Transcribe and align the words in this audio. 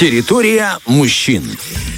Территория 0.00 0.78
мужчин. 0.86 1.42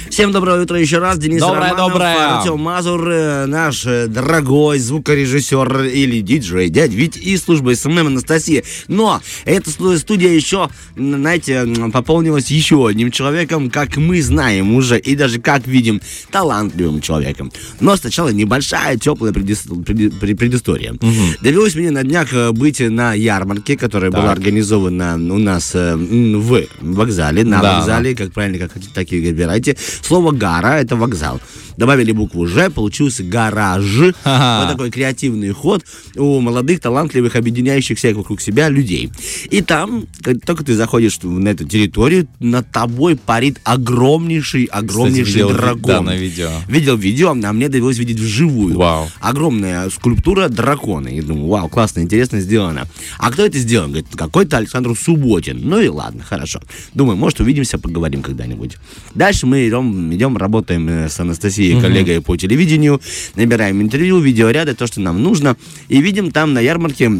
Всем 0.09 0.31
доброе 0.31 0.61
утро 0.61 0.79
еще 0.79 0.99
раз. 0.99 1.17
Денис 1.17 1.39
Доброе, 1.39 1.71
Романов, 1.71 1.91
доброе. 1.93 2.37
Артем 2.37 2.59
Мазур, 2.59 3.09
э, 3.09 3.45
наш 3.47 3.83
э, 3.87 4.05
дорогой 4.05 4.77
звукорежиссер 4.77 5.85
или 5.85 6.19
диджей, 6.21 6.69
дядь 6.69 6.91
Вить 6.91 7.17
и 7.17 7.35
служба 7.35 7.73
SMM 7.73 8.05
Анастасия. 8.07 8.61
Но 8.87 9.21
эта 9.45 9.71
сту- 9.71 9.97
студия 9.97 10.29
еще, 10.31 10.69
знаете, 10.95 11.65
пополнилась 11.91 12.51
еще 12.51 12.87
одним 12.87 13.09
человеком, 13.09 13.71
как 13.71 13.97
мы 13.97 14.21
знаем 14.21 14.75
уже, 14.75 14.99
и 14.99 15.15
даже 15.15 15.41
как 15.41 15.65
видим, 15.65 15.99
талантливым 16.29 17.01
человеком. 17.01 17.51
Но 17.79 17.95
сначала 17.95 18.29
небольшая 18.29 18.97
теплая 18.99 19.31
предис- 19.33 19.83
преди- 19.83 20.09
пре- 20.09 20.35
предыстория. 20.35 20.93
Довелось 21.41 21.73
мне 21.73 21.89
на 21.89 22.03
днях 22.03 22.31
э, 22.33 22.51
быть 22.51 22.81
на 22.81 23.13
ярмарке, 23.15 23.75
которая 23.77 24.11
была 24.11 24.27
Так. 24.27 24.37
организована 24.37 25.15
у 25.15 25.39
нас 25.39 25.73
в 25.73 26.65
вокзале, 26.81 27.43
на 27.43 27.59
Да, 27.61 27.77
вокзале, 27.79 27.92
как 28.15 28.33
правильно, 28.33 28.57
как 28.59 28.73
хотите, 28.73 28.91
так 28.93 29.11
и 29.11 29.19
выбирайте. 29.19 29.77
Слово 30.01 30.31
«гора»— 30.31 30.79
это 30.81 30.95
вокзал. 30.95 31.39
Добавили 31.77 32.11
букву 32.11 32.45
«Ж», 32.45 32.69
получился 32.69 33.23
«гараж». 33.23 34.13
Ага. 34.23 34.65
Вот 34.65 34.71
такой 34.73 34.91
креативный 34.91 35.49
ход 35.51 35.83
у 36.15 36.39
молодых, 36.39 36.79
талантливых, 36.79 37.35
объединяющих 37.35 37.97
всех 37.97 38.15
вокруг 38.17 38.41
себя 38.41 38.69
людей. 38.69 39.11
И 39.49 39.61
там, 39.61 40.05
как 40.21 40.37
только 40.45 40.63
ты 40.63 40.75
заходишь 40.75 41.19
на 41.23 41.49
эту 41.49 41.65
территорию, 41.67 42.27
над 42.39 42.71
тобой 42.71 43.15
парит 43.15 43.59
огромнейший, 43.63 44.65
огромнейший 44.65 45.33
видел 45.33 45.49
ви- 45.49 45.53
дракон. 45.55 45.81
да, 45.81 46.01
на 46.01 46.15
видео. 46.15 46.49
Видел 46.67 46.95
видео, 46.97 47.31
а 47.31 47.53
мне 47.53 47.69
довелось 47.69 47.97
видеть 47.97 48.19
вживую. 48.19 48.77
Вау. 48.77 49.09
Огромная 49.19 49.89
скульптура 49.89 50.49
дракона. 50.49 51.07
И 51.07 51.21
думаю, 51.21 51.47
вау, 51.47 51.69
классно, 51.69 52.01
интересно 52.01 52.39
сделано. 52.39 52.87
А 53.17 53.31
кто 53.31 53.45
это 53.45 53.57
сделал? 53.57 53.87
Говорит, 53.87 54.07
какой-то 54.15 54.57
Александр 54.57 54.95
Субботин. 54.97 55.59
Ну 55.63 55.79
и 55.79 55.87
ладно, 55.87 56.23
хорошо. 56.23 56.61
Думаю, 56.93 57.17
может, 57.17 57.39
увидимся, 57.39 57.77
поговорим 57.83 58.23
когда-нибудь. 58.23 58.77
Дальше 59.13 59.45
мы 59.45 59.67
идем, 59.67 60.11
идем 60.15 60.37
работаем 60.37 60.89
э, 60.89 61.09
с 61.09 61.19
Анастасией, 61.19 61.79
коллегой 61.79 62.21
по 62.21 62.35
телевидению, 62.35 62.99
набираем 63.35 63.81
интервью, 63.81 64.19
видеоряды, 64.19 64.73
то, 64.73 64.87
что 64.87 65.01
нам 65.01 65.21
нужно. 65.21 65.55
И 65.89 66.01
видим 66.01 66.31
там 66.31 66.53
на 66.53 66.59
ярмарке 66.59 67.11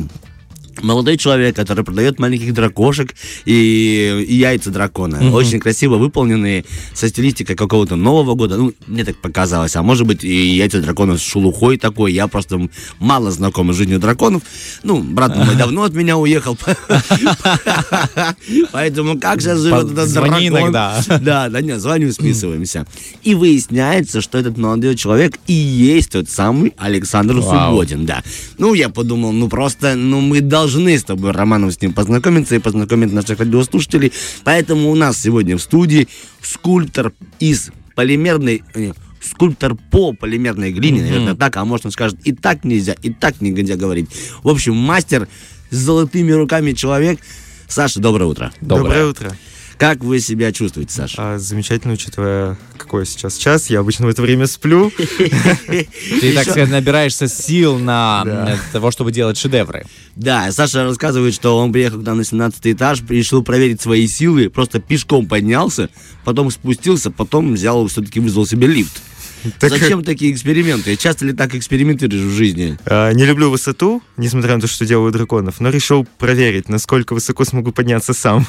Молодой 0.84 1.18
человек, 1.18 1.56
который 1.56 1.84
продает 1.84 2.20
маленьких 2.20 2.54
дракошек 2.54 3.16
и, 3.46 4.26
и 4.28 4.36
яйца 4.36 4.70
дракона. 4.70 5.34
Очень 5.34 5.60
красиво 5.60 5.96
выполненные, 5.96 6.66
со 6.94 7.10
стилистикой 7.10 7.56
какого-то 7.56 7.96
Нового 7.96 8.36
года. 8.36 8.58
Ну, 8.58 8.74
мне 8.86 9.06
так 9.06 9.18
показалось. 9.18 9.76
А 9.76 9.82
может 9.82 10.06
быть, 10.06 10.24
и 10.24 10.56
яйца 10.56 10.82
дракона 10.82 11.18
с 11.18 11.22
шелухой 11.22 11.78
такой. 11.78 12.14
Я 12.14 12.28
просто 12.28 12.70
мало 13.00 13.32
знаком 13.32 13.74
с 13.74 13.78
жизнью 13.78 14.00
драконов. 14.00 14.44
Ну, 14.84 15.02
брат 15.02 15.36
мой 15.36 15.56
давно 15.56 15.84
от 15.84 15.94
меня 15.94 16.18
уехал. 16.18 16.58
Поэтому 18.72 19.20
как 19.20 19.42
сейчас 19.42 19.60
живет 19.60 19.92
этот 19.92 20.14
дракон? 20.14 20.48
иногда. 20.48 21.02
Да, 21.22 21.50
да 21.50 21.62
нет, 21.62 21.80
звоню, 21.80 22.12
списываемся. 22.12 22.86
И 23.24 23.36
выясняется, 23.36 24.22
что 24.22 24.38
этот 24.38 24.58
молодой 24.58 24.96
человек 24.96 25.40
и 25.48 25.54
есть 25.54 26.12
тот 26.12 26.30
самый 26.30 26.74
Александр. 26.78 27.42
Субботин, 27.42 28.06
да. 28.06 28.24
Ну, 28.58 28.74
я 28.74 28.90
подумал, 28.90 29.32
ну 29.32 29.48
просто, 29.48 29.96
ну 29.96 30.22
мы 30.22 30.42
должны 30.42 30.73
с 30.80 31.04
тобой, 31.04 31.32
Романов, 31.32 31.74
с 31.74 31.82
ним 31.82 31.94
познакомиться 31.94 32.56
и 32.56 32.60
познакомить 32.60 33.12
наших 33.14 33.40
радиослушателей. 33.40 34.12
Поэтому 34.44 34.92
у 34.92 34.96
нас 34.96 35.22
сегодня 35.22 35.58
в 35.58 35.62
студии 35.62 36.08
скульптор 36.42 37.14
из 37.40 37.72
полимерной... 37.96 38.64
э, 38.74 38.94
Скульптор 39.22 39.76
по 39.76 40.12
полимерной 40.12 40.74
глине, 40.74 41.02
наверное, 41.02 41.36
так, 41.36 41.56
а 41.56 41.64
может 41.64 41.86
он 41.86 41.94
скажет, 41.94 42.20
и 42.26 42.34
так 42.34 42.66
нельзя, 42.66 42.94
и 43.02 43.10
так 43.10 43.40
нельзя 43.40 43.78
говорить. 43.78 44.10
В 44.44 44.50
общем, 44.50 44.76
мастер 44.76 45.30
с 45.70 45.78
золотыми 45.78 46.32
руками 46.34 46.74
человек. 46.74 47.20
Саша, 47.70 48.02
доброе 48.02 48.26
утро. 48.26 48.52
Доброе. 48.60 49.06
утро. 49.06 49.38
Как 49.78 50.04
вы 50.04 50.20
себя 50.20 50.52
чувствуете, 50.52 50.94
Саша? 50.94 51.16
А, 51.18 51.38
замечательно, 51.40 51.94
учитывая, 51.94 52.58
какой 52.78 53.06
сейчас 53.06 53.38
час. 53.38 53.70
Я 53.70 53.80
обычно 53.80 54.06
в 54.06 54.10
это 54.10 54.22
время 54.22 54.48
сплю. 54.48 54.92
Ты, 55.68 56.34
так 56.34 56.44
сказать, 56.44 56.70
набираешься 56.70 57.28
сил 57.28 57.78
на 57.80 58.58
того, 58.72 58.92
чтобы 58.92 59.12
делать 59.12 59.38
шедевры. 59.38 59.86
Да, 60.16 60.52
Саша 60.52 60.84
рассказывает, 60.84 61.34
что 61.34 61.58
он 61.58 61.72
приехал 61.74 62.00
к 62.00 62.06
нам 62.06 62.18
на 62.18 62.24
17 62.24 62.68
этаж, 62.68 63.02
решил 63.10 63.44
проверить 63.44 63.82
свои 63.82 64.08
силы, 64.08 64.50
просто 64.50 64.80
пешком 64.80 65.28
поднялся, 65.28 65.90
потом 66.24 66.52
спустился, 66.52 67.12
потом 67.12 67.54
взял, 67.54 67.86
все-таки 67.88 68.20
вызвал 68.20 68.46
себе 68.46 68.68
лифт. 68.68 69.02
Так, 69.60 69.72
Зачем 69.72 70.06
такие 70.06 70.32
эксперименты? 70.32 70.96
Часто 70.96 71.26
ли 71.26 71.34
так 71.34 71.54
экспериментируешь 71.56 72.24
в 72.24 72.32
жизни? 72.34 72.78
а, 72.86 73.12
Не 73.12 73.26
люблю 73.26 73.50
высоту, 73.50 74.02
несмотря 74.16 74.56
на 74.56 74.62
то, 74.62 74.68
что 74.68 74.86
делаю 74.86 75.12
драконов, 75.12 75.60
но 75.60 75.70
решил 75.70 76.08
проверить, 76.18 76.70
насколько 76.70 77.14
высоко 77.14 77.44
смогу 77.44 77.74
подняться 77.74 78.14
сам. 78.14 78.48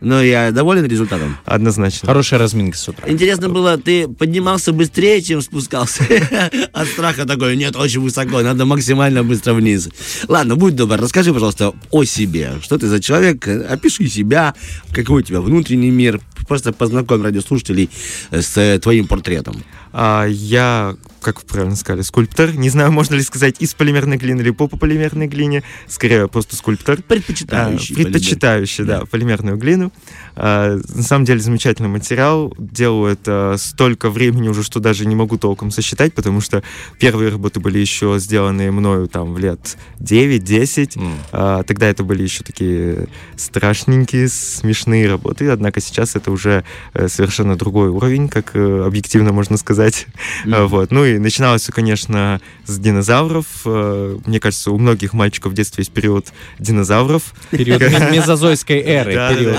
Но 0.00 0.22
я 0.22 0.50
доволен 0.50 0.84
результатом. 0.86 1.36
Однозначно. 1.44 2.06
Хорошая 2.06 2.38
разминка 2.38 2.76
с 2.76 2.88
утра. 2.88 3.08
Интересно 3.08 3.48
было, 3.48 3.78
ты 3.78 4.08
поднимался 4.08 4.72
быстрее, 4.72 5.22
чем 5.22 5.40
спускался? 5.40 6.04
От 6.72 6.88
страха 6.88 7.26
такой, 7.26 7.56
нет, 7.56 7.76
очень 7.76 8.00
высоко, 8.00 8.42
надо 8.42 8.64
максимально 8.64 9.24
быстро 9.24 9.54
вниз. 9.54 9.88
Ладно, 10.28 10.56
будь 10.56 10.76
добр, 10.76 10.96
расскажи, 11.00 11.32
пожалуйста, 11.32 11.72
о 11.90 12.04
себе. 12.04 12.52
Что 12.62 12.78
ты 12.78 12.86
за 12.88 13.00
человек? 13.00 13.46
Опиши 13.48 14.08
себя, 14.08 14.54
какой 14.92 15.22
у 15.22 15.24
тебя 15.24 15.40
внутренний 15.40 15.90
мир. 15.90 16.20
Просто 16.48 16.72
познакомь 16.72 17.22
радиослушателей 17.22 17.90
с 18.30 18.56
э, 18.56 18.78
твоим 18.78 19.06
портретом. 19.06 19.62
А, 19.92 20.26
Я, 20.26 20.94
как 21.20 21.40
вы 21.42 21.48
правильно 21.48 21.74
сказали, 21.76 22.02
скульптор. 22.02 22.54
Не 22.54 22.68
знаю, 22.68 22.92
можно 22.92 23.14
ли 23.14 23.22
сказать 23.22 23.56
из 23.60 23.74
полимерной 23.74 24.16
глины 24.18 24.42
или 24.42 24.50
по 24.50 24.68
полимерной 24.68 25.26
глине. 25.26 25.62
Скорее, 25.88 26.28
просто 26.28 26.54
скульптор. 26.54 27.00
Предпочитающий. 27.02 27.94
А, 27.94 27.96
предпочитающий, 27.96 28.84
да, 28.84 29.04
полимерную 29.06 29.56
глину. 29.56 29.92
А, 30.34 30.78
На 30.94 31.02
самом 31.02 31.24
деле 31.24 31.40
замечательный 31.40 31.88
материал. 31.88 32.54
Делаю 32.58 33.12
это 33.14 33.56
столько 33.58 34.10
времени 34.10 34.48
уже, 34.48 34.62
что 34.62 34.80
даже 34.80 35.06
не 35.06 35.14
могу 35.14 35.38
толком 35.38 35.70
сосчитать, 35.70 36.12
потому 36.14 36.40
что 36.42 36.62
первые 37.00 37.30
работы 37.30 37.58
были 37.60 37.78
еще 37.78 38.16
сделаны 38.18 38.70
мною 38.70 39.08
там 39.08 39.32
в 39.32 39.38
лет 39.38 39.78
9-10. 40.00 40.98
М. 40.98 41.14
А, 41.32 41.62
Тогда 41.62 41.86
это 41.86 42.04
были 42.04 42.22
еще 42.22 42.44
такие 42.44 43.08
страшненькие, 43.36 44.28
смешные 44.28 45.08
работы, 45.08 45.48
однако 45.48 45.80
сейчас 45.80 46.14
это 46.16 46.30
уже 46.30 46.35
э, 46.44 47.08
совершенно 47.08 47.56
другой 47.56 47.88
уровень, 47.88 48.28
как 48.28 48.50
э, 48.54 48.84
объективно 48.86 49.32
можно 49.32 49.56
сказать. 49.56 50.06
А, 50.50 50.66
Вот. 50.66 50.90
Ну 50.90 51.04
и 51.04 51.18
начиналось 51.18 51.62
все, 51.62 51.72
конечно, 51.72 52.40
с 52.66 52.78
динозавров. 52.78 53.46
Э, 53.64 54.18
Мне 54.26 54.40
кажется, 54.40 54.70
у 54.70 54.78
многих 54.78 55.12
мальчиков 55.12 55.52
в 55.52 55.54
детстве 55.54 55.82
есть 55.82 55.92
период 55.92 56.26
динозавров, 56.58 57.34
Период 57.50 57.80
ме- 57.80 58.10
мезозойской 58.16 58.80
эры. 58.80 59.14
Да, 59.14 59.34
период. 59.34 59.56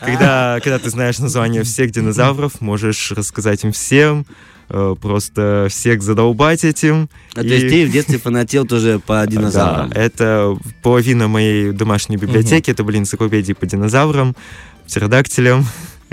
когда, 0.00 0.60
когда 0.62 0.78
ты 0.78 0.90
знаешь 0.90 1.18
название 1.18 1.62
всех 1.62 1.90
динозавров, 1.90 2.60
можешь 2.60 3.12
рассказать 3.12 3.64
им 3.64 3.72
всем, 3.72 4.26
просто 4.68 5.66
всех 5.70 6.02
задолбать 6.02 6.64
этим. 6.64 7.08
А, 7.34 7.40
то 7.40 7.46
есть 7.46 7.68
ты 7.68 7.86
в 7.86 7.90
детстве 7.90 8.18
фанател 8.18 8.66
тоже 8.66 9.00
по 9.04 9.26
динозаврам? 9.26 9.88
Да, 9.90 9.98
это 10.00 10.56
половина 10.82 11.26
моей 11.28 11.72
домашней 11.72 12.16
библиотеки, 12.18 12.70
это 12.70 12.84
были 12.84 12.98
энциклопедии 12.98 13.54
по 13.54 13.64
динозаврам, 13.66 14.36
птеродактилям. 14.86 15.66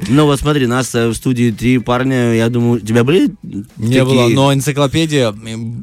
Ну 0.10 0.26
вот 0.26 0.40
смотри, 0.40 0.68
нас 0.68 0.94
э, 0.94 1.08
в 1.08 1.14
студии 1.16 1.52
три 1.52 1.78
парня, 1.80 2.34
я 2.36 2.50
думаю, 2.50 2.82
у 2.82 2.86
тебя 2.86 3.04
были 3.06 3.30
Не 3.44 3.64
такие- 3.78 4.04
было, 4.04 4.28
но 4.28 4.54
энциклопедия 4.54 5.32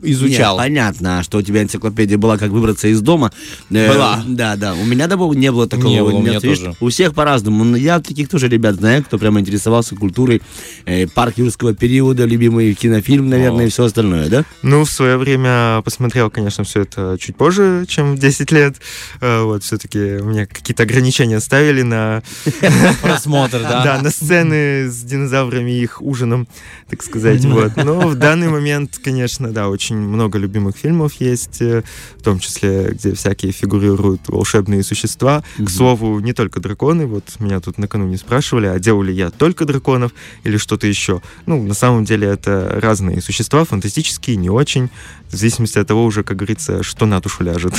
изучал. 0.03 0.57
Нет, 0.57 0.65
понятно, 0.67 1.23
что 1.23 1.39
у 1.39 1.43
тебя 1.43 1.63
энциклопедия 1.63 2.19
была, 2.19 2.37
как 2.37 2.51
выбраться 2.51 2.89
из 2.89 3.01
дома. 3.01 3.33
Э, 3.71 3.89
Была. 3.93 4.23
Да, 4.27 4.57
да. 4.57 4.75
У 4.75 4.85
меня 4.85 5.07
добавок 5.09 5.37
не 5.37 5.51
было 5.51 5.67
такого. 5.67 5.89
Не 5.89 6.01
было, 6.03 6.11
у 6.13 6.21
меня 6.21 6.33
Нет, 6.35 6.43
видишь, 6.43 6.59
тоже. 6.59 6.77
У 6.81 6.91
всех 6.91 7.15
по-разному. 7.15 7.65
Но 7.65 7.77
я 7.77 8.01
таких 8.01 8.29
тоже 8.29 8.49
ребят 8.49 8.77
знаю, 8.77 9.03
кто 9.03 9.17
прямо 9.19 9.41
интересовался 9.41 9.97
культурой. 9.97 10.43
Э, 10.85 11.07
парк 11.07 11.39
юрского 11.39 11.75
периода, 11.75 12.27
любимый 12.27 12.75
кинофильм, 12.75 13.31
наверное, 13.31 13.65
О. 13.65 13.69
и 13.69 13.71
все 13.71 13.85
остальное, 13.85 14.29
да? 14.29 14.45
Ну, 14.63 14.85
в 14.85 14.91
свое 14.91 15.17
время 15.17 15.81
посмотрел, 15.83 16.31
конечно, 16.31 16.65
все 16.65 16.83
это 16.83 17.17
чуть 17.19 17.37
позже, 17.37 17.87
чем 17.89 18.17
в 18.17 18.19
10 18.19 18.53
лет. 18.53 18.77
Э, 19.23 19.43
Вот, 19.43 19.65
все-таки 19.65 19.99
мне 20.23 20.47
какие-то 20.47 20.83
ограничения 20.83 21.41
ставили 21.41 21.81
на, 21.83 22.23
Просмотр, 23.03 23.61
да? 23.63 23.83
да, 23.85 24.02
на 24.03 24.11
сцены 24.11 24.91
с 24.91 25.03
динозаврами 25.03 25.71
и 25.71 25.83
их 25.83 26.03
ужином, 26.03 26.47
так 26.89 27.03
сказать. 27.03 27.45
Вот. 27.45 27.77
Но 27.77 28.09
в 28.09 28.15
данный 28.15 28.49
момент, 28.49 28.99
конечно, 29.03 29.53
да, 29.53 29.69
очень 29.69 29.97
много 29.97 30.39
любимых 30.39 30.77
фильмов 30.77 31.15
есть, 31.21 31.63
э, 31.63 31.83
в 32.19 32.23
том 32.23 32.39
числе, 32.39 32.91
где 32.93 33.15
всякие 33.15 33.53
фигурируют 33.53 34.29
волшебные 34.29 34.83
существа. 34.83 35.43
К 35.59 35.69
слову, 35.69 36.21
не 36.21 36.33
только 36.33 36.61
драконы. 36.61 37.07
Вот 37.07 37.25
меня 37.39 37.61
тут 37.61 37.79
накануне 37.79 38.19
спрашивали, 38.19 38.67
а 38.67 38.79
делал 38.79 39.03
ли 39.03 39.15
я 39.15 39.31
только 39.31 39.65
драконов 39.65 40.13
или 40.45 40.57
что-то 40.57 40.87
еще. 40.87 41.23
Ну, 41.47 41.63
на 41.63 41.75
самом 41.75 42.05
деле, 42.05 42.29
это 42.29 42.79
разные 42.81 43.21
существа, 43.21 43.65
фантастические, 43.65 44.37
не 44.37 44.51
очень. 44.51 44.91
В 45.33 45.37
зависимости 45.37 45.79
от 45.79 45.89
того 45.89 46.05
уже, 46.05 46.23
как 46.23 46.37
говорится, 46.37 46.83
что 46.83 47.07
на 47.07 47.19
душу 47.21 47.43
ляжет. 47.43 47.73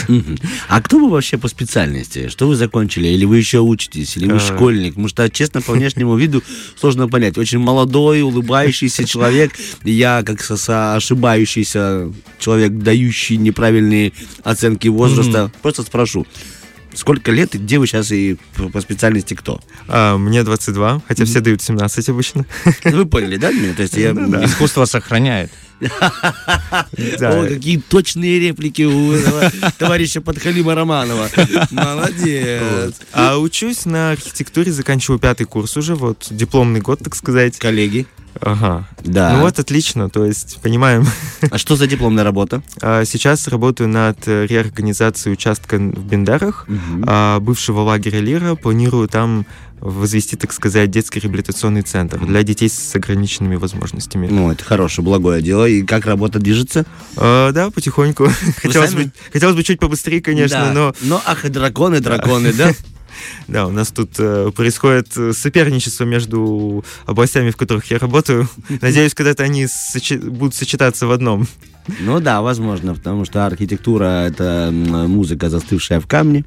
А 0.68 0.82
кто 0.82 0.98
вы 0.98 1.10
вообще 1.12 1.38
по 1.38 1.48
специальности? 1.48 2.28
Что 2.28 2.48
вы 2.48 2.56
закончили? 2.56 3.08
Или 3.10 3.26
вы 3.26 3.38
еще 3.38 3.60
учитесь? 3.60 4.18
Или 4.18 4.26
вы 4.28 4.38
Э. 4.38 4.40
школьник? 4.40 4.94
Потому 4.94 5.08
что, 5.08 5.30
честно, 5.30 5.62
по 5.62 5.74
внешнему 5.74 6.16
виду 6.18 6.42
сложно 6.76 7.08
понять. 7.08 7.38
Очень 7.38 7.60
молодой, 7.60 8.22
улыбающийся 8.24 9.06
человек. 9.06 9.52
Я, 9.84 10.24
как 10.24 10.40
ошибающийся 10.96 12.12
человек, 12.40 12.74
дающий 12.74 13.38
неправильные 13.38 14.14
оценки 14.44 14.88
возраста, 14.88 15.52
просто 15.62 15.84
спрошу. 15.84 16.26
Сколько 16.94 17.32
лет 17.32 17.56
и 17.56 17.58
где 17.58 17.80
вы 17.80 17.88
сейчас 17.88 18.12
и 18.12 18.38
по 18.72 18.82
специальности 18.82 19.34
кто? 19.34 19.60
А, 19.88 20.18
мне 20.18 20.44
22, 20.44 21.02
хотя 21.08 21.26
все 21.26 21.40
дают 21.40 21.62
17 21.62 22.10
обычно. 22.10 22.46
Ну, 22.86 22.98
Вы 22.98 23.06
поняли, 23.06 23.38
да, 23.38 23.52
меня? 23.52 23.74
То 23.74 23.84
есть 23.84 23.96
я... 23.96 24.12
Искусство 24.44 24.86
сохраняет. 24.86 25.52
Да. 27.20 27.42
О, 27.42 27.48
какие 27.48 27.78
точные 27.78 28.40
реплики 28.40 28.84
у 28.84 29.14
товарища 29.78 30.22
Подхалима 30.22 30.76
Романова. 30.76 31.30
Молодец. 31.72 32.96
А 33.12 33.38
учусь 33.38 33.86
на 33.86 34.12
архитектуре, 34.12 34.72
заканчиваю 34.72 35.20
пятый 35.20 35.46
курс 35.46 35.76
уже, 35.78 35.96
вот 35.96 36.28
дипломный 36.30 36.82
год, 36.82 37.00
так 37.00 37.16
сказать. 37.16 37.58
Коллеги. 37.58 38.08
Ага. 38.42 38.88
Да. 39.04 39.34
Ну 39.34 39.42
вот 39.42 39.60
отлично, 39.60 40.10
то 40.10 40.26
есть 40.26 40.60
понимаем. 40.62 41.06
А 41.50 41.58
что 41.58 41.76
за 41.76 41.88
дипломная 41.88 42.24
работа? 42.24 42.62
А 42.82 43.06
Сейчас 43.06 43.48
работаю 43.48 43.88
над 43.90 44.28
э, 44.28 44.46
реорганизацией 44.48 45.34
участка 45.34 45.78
в 45.78 46.06
Бендерах, 46.06 46.68
а, 47.06 47.40
бывшего 47.40 47.82
лагеря 47.82 48.20
Лира. 48.20 48.56
Планирую 48.56 49.08
там 49.08 49.46
возвести, 49.80 50.38
так 50.38 50.54
сказать, 50.54 50.90
детский 50.92 51.20
реабилитационный 51.20 51.82
центр 51.82 52.18
для 52.26 52.44
детей 52.44 52.70
с 52.70 52.96
ограниченными 52.96 53.56
возможностями. 53.58 54.28
Ну, 54.32 54.50
это 54.50 54.64
хорошее, 54.64 55.04
благое 55.04 55.42
дело. 55.42 55.66
И 55.66 55.84
как 55.84 56.06
работа 56.06 56.40
движется? 56.40 56.86
А, 57.18 57.52
да, 57.52 57.70
потихоньку. 57.70 58.30
Хотелось 58.62 58.92
сами? 58.92 59.04
бы, 59.06 59.12
хотелось 59.34 59.56
бы 59.56 59.64
чуть 59.64 59.80
побыстрее, 59.80 60.22
конечно, 60.22 60.58
Да. 60.68 60.72
но 60.74 60.96
Но, 61.02 61.22
ах, 61.26 61.44
и 61.44 61.50
драконы, 61.50 62.00
драконы, 62.00 62.54
да? 62.54 62.70
да, 62.70 62.74
у 63.68 63.72
нас 63.72 63.92
тут 63.92 64.12
э, 64.20 64.52
происходит 64.56 65.08
э, 65.18 65.34
соперничество 65.34 66.04
между 66.06 66.84
областями, 67.06 67.52
в 67.52 67.58
которых 67.58 67.92
я 67.92 68.00
работаю. 68.00 68.48
Надеюсь, 68.82 69.14
когда-то 69.14 69.44
они 69.44 69.66
сочи- 69.66 70.18
будут 70.18 70.56
сочетаться 70.56 71.08
в 71.08 71.12
одном. 71.12 71.48
Ну 72.00 72.22
да, 72.22 72.42
возможно, 72.42 72.94
потому 72.96 73.26
что 73.26 73.46
архитектура— 73.46 74.26
это 74.28 74.70
музыка, 74.72 75.50
застывшая 75.50 76.00
в 76.00 76.08
камне. 76.08 76.46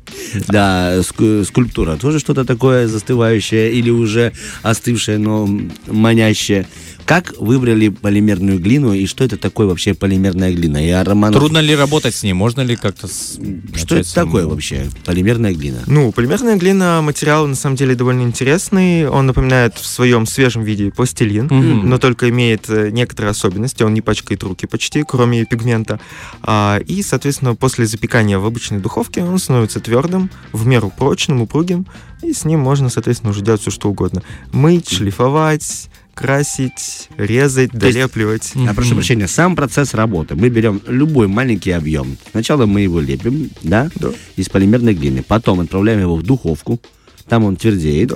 Да, 0.49 1.03
ску- 1.03 1.45
скульптура 1.45 1.97
тоже 1.97 2.21
что-то 2.21 2.45
такое 2.47 2.89
застывающее 2.89 3.71
или 3.73 3.91
уже 3.91 4.33
остывшее, 4.63 5.19
но 5.19 5.47
манящее. 5.87 6.67
Как 7.07 7.35
выбрали 7.39 7.89
полимерную 7.89 8.59
глину 8.59 8.93
и 8.93 9.07
что 9.07 9.23
это 9.23 9.37
такое 9.37 9.69
вообще 9.69 9.95
полимерная 9.95 10.53
глина? 10.53 10.85
Я 10.85 11.05
Романов... 11.05 11.39
Трудно 11.39 11.59
ли 11.59 11.77
работать 11.77 12.17
с 12.17 12.25
ней? 12.25 12.33
Можно 12.33 12.63
ли 12.63 12.75
как-то 12.75 13.07
с- 13.07 13.39
Что 13.77 13.95
это 13.95 14.09
самому? 14.09 14.33
такое 14.33 14.47
вообще, 14.49 14.91
полимерная 15.05 15.55
глина? 15.55 15.85
Ну, 15.87 16.11
полимерная 16.11 16.57
глина 16.57 17.01
материал 17.03 17.47
на 17.47 17.55
самом 17.55 17.77
деле 17.77 17.95
довольно 17.95 18.23
интересный. 18.23 19.09
Он 19.09 19.25
напоминает 19.27 19.77
в 19.77 19.87
своем 19.87 20.27
свежем 20.27 20.65
виде 20.65 20.91
пластилин, 20.91 21.45
Мгм. 21.47 21.89
но 21.89 21.99
только 21.99 22.29
имеет 22.29 22.69
э, 22.69 22.91
некоторые 22.91 23.31
особенности. 23.31 23.85
Он 23.85 23.95
не 23.95 24.01
пачкает 24.01 24.43
руки 24.43 24.67
почти, 24.67 25.05
кроме 25.07 25.45
пигмента. 25.45 26.01
А, 26.43 26.79
и, 26.89 27.03
соответственно, 27.03 27.55
после 27.55 27.87
запекания 27.87 28.37
в 28.41 28.45
обычной 28.45 28.81
духовке 28.81 29.23
он 29.23 29.39
становится 29.39 29.79
твердым, 29.79 30.29
в 30.51 30.67
меру 30.67 30.93
прочным, 30.99 31.41
упругим, 31.41 31.87
и 32.25 32.33
с 32.33 32.45
ним 32.45 32.59
можно, 32.59 32.89
соответственно, 32.89 33.31
уже 33.31 33.43
делать 33.43 33.61
все, 33.61 33.71
что 33.71 33.89
угодно. 33.91 34.25
Мыть, 34.53 34.89
шлифовать, 34.91 35.89
красить, 36.17 37.09
резать, 37.19 37.71
То 37.73 37.87
есть- 37.87 37.99
долепливать. 37.99 38.53
Я 38.55 38.73
прошу 38.73 38.95
прощения, 38.95 39.29
сам 39.29 39.55
процесс 39.55 39.93
работы. 39.93 40.35
Мы 40.35 40.49
берем 40.49 40.81
любой 40.89 41.29
маленький 41.29 41.73
объем. 41.73 42.17
Сначала 42.31 42.65
мы 42.65 42.81
его 42.81 43.01
лепим, 43.01 43.51
да, 43.63 43.91
Да. 43.97 44.09
из 44.35 44.49
полимерной 44.49 44.95
глины. 44.95 45.23
Потом 45.23 45.61
отправляем 45.61 46.01
его 46.01 46.17
в 46.17 46.23
духовку. 46.23 46.81
Там 47.29 47.45
он 47.45 47.57
твердеет. 47.57 48.13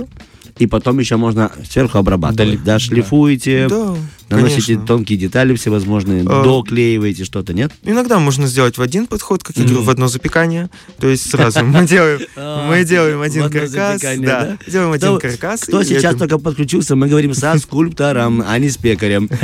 И 0.57 0.65
потом 0.67 0.97
еще 0.99 1.15
можно 1.17 1.51
сверху 1.69 1.99
обрабатывать. 1.99 2.55
Долеп- 2.59 2.63
Да, 2.65 2.79
шлифуете, 2.79 3.67
Да, 3.69 3.95
наносите 4.31 4.73
конечно. 4.73 4.87
тонкие 4.87 5.17
детали 5.17 5.55
всевозможные, 5.55 6.23
А. 6.27 6.43
доклеиваете 6.43 7.23
что-то, 7.25 7.53
нет? 7.53 7.71
Иногда 7.83 8.19
можно 8.19 8.47
сделать 8.47 8.77
в 8.77 8.81
один 8.81 9.07
подход, 9.07 9.43
как 9.43 9.57
я 9.57 9.63
говорю, 9.63 9.83
в 9.83 9.89
одно 9.89 10.07
запекание. 10.07 10.69
То 10.99 11.07
есть 11.07 11.29
сразу 11.29 11.63
мы 11.63 11.85
делаем, 11.87 12.19
мы 12.67 12.83
делаем 12.83 13.21
один 13.21 13.49
каркас, 13.49 14.01
да, 14.19 14.57
делаем 14.67 14.91
один 14.91 15.17
Кто- 15.17 15.19
каркас. 15.19 15.61
Кто 15.61 15.83
сейчас 15.83 16.15
только 16.15 16.37
подключился, 16.39 16.95
мы 16.95 17.07
говорим 17.07 17.33
со 17.33 17.57
скульптором, 17.59 18.43
а 18.47 18.57
не 18.57 18.69
с 18.69 18.77
пекарем. 18.77 19.27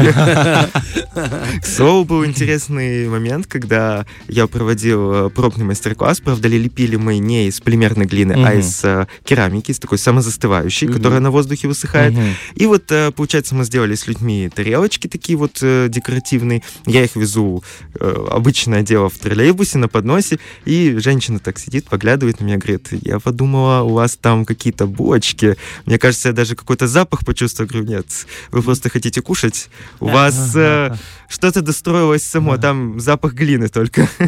К 1.57 1.65
слову, 1.65 2.05
был 2.05 2.25
интересный 2.25 3.07
момент, 3.07 3.47
когда 3.47 4.05
я 4.27 4.47
проводил 4.47 5.27
э, 5.27 5.29
пробный 5.29 5.65
мастер-класс. 5.65 6.19
Правда, 6.21 6.47
лепили 6.47 6.95
мы 6.95 7.17
не 7.17 7.47
из 7.47 7.59
полимерной 7.59 8.05
глины, 8.05 8.33
а 8.45 8.53
из 8.53 8.83
э, 8.83 9.07
керамики, 9.23 9.71
из 9.71 9.79
такой 9.79 9.97
самозастывающей, 9.97 10.87
которая 10.87 11.19
на 11.19 11.31
воздухе 11.31 11.67
высыхает. 11.67 12.13
И 12.55 12.65
вот, 12.65 12.91
э, 12.91 13.11
получается, 13.11 13.55
мы 13.55 13.65
сделали 13.65 13.95
с 13.95 14.07
людьми 14.07 14.49
тарелочки 14.77 15.07
такие 15.07 15.37
вот 15.37 15.59
э, 15.61 15.87
декоративные. 15.89 16.61
Я 16.85 17.03
их 17.03 17.15
везу, 17.15 17.63
э, 17.99 18.27
обычное 18.31 18.83
дело, 18.83 19.09
в 19.09 19.17
троллейбусе 19.17 19.79
на 19.79 19.87
подносе. 19.87 20.39
И 20.65 20.97
женщина 20.99 21.39
так 21.39 21.57
сидит, 21.59 21.85
поглядывает 21.85 22.39
на 22.39 22.45
меня, 22.45 22.57
говорит, 22.57 22.89
я 22.91 23.19
подумала, 23.19 23.81
у 23.81 23.93
вас 23.93 24.15
там 24.17 24.45
какие-то 24.45 24.85
бочки. 24.85 25.57
Мне 25.85 25.97
кажется, 25.97 26.29
я 26.29 26.33
даже 26.33 26.55
какой-то 26.55 26.87
запах 26.87 27.25
почувствовал. 27.25 27.69
Говорю, 27.69 27.87
нет, 27.87 28.05
вы 28.51 28.61
просто 28.61 28.89
хотите 28.89 29.21
кушать. 29.21 29.69
У 29.99 30.07
вас 30.07 30.55
э, 30.55 30.95
что-то 31.27 31.61
достроилось 31.61 32.23
само, 32.23 32.57
там 32.57 32.99
запах 32.99 33.33
глины 33.33 33.67
только. 33.69 34.07